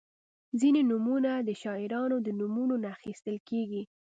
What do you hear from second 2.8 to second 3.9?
نه اخیستل کیږي.